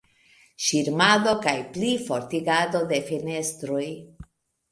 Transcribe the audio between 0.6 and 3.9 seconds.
Ŝirmado kaj plifortigado de fenestroj.